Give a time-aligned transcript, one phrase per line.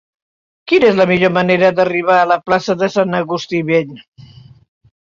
[0.71, 3.95] Quina és la millor manera d'arribar a la plaça de Sant Agustí Vell?